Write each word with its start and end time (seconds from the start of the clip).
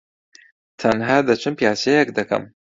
تەنھا 0.81 1.17
دەچم 1.27 1.53
پیاسەیەک 1.59 2.09
دەکەم. 2.17 2.43